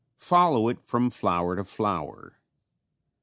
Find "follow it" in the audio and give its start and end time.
0.17-0.83